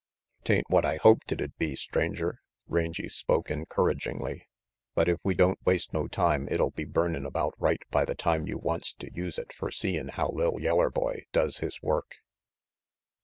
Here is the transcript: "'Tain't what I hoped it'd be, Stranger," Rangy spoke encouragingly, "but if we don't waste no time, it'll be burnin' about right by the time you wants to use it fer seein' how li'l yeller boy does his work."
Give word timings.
"'Tain't 0.45 0.67
what 0.67 0.83
I 0.83 0.95
hoped 0.95 1.31
it'd 1.31 1.55
be, 1.59 1.75
Stranger," 1.75 2.39
Rangy 2.67 3.07
spoke 3.07 3.51
encouragingly, 3.51 4.47
"but 4.95 5.07
if 5.07 5.19
we 5.23 5.35
don't 5.35 5.63
waste 5.63 5.93
no 5.93 6.07
time, 6.07 6.47
it'll 6.49 6.71
be 6.71 6.85
burnin' 6.85 7.23
about 7.23 7.53
right 7.59 7.83
by 7.91 8.03
the 8.05 8.15
time 8.15 8.47
you 8.47 8.57
wants 8.57 8.95
to 8.95 9.13
use 9.13 9.37
it 9.37 9.53
fer 9.53 9.69
seein' 9.69 10.07
how 10.07 10.29
li'l 10.29 10.59
yeller 10.59 10.89
boy 10.89 11.25
does 11.31 11.59
his 11.59 11.83
work." 11.83 12.15